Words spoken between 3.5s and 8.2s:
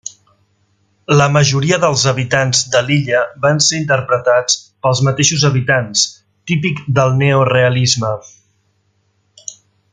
ser interpretats pels mateixos habitants, típic del neorealisme.